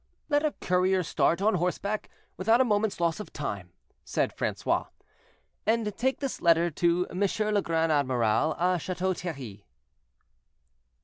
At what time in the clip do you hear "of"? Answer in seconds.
3.19-3.31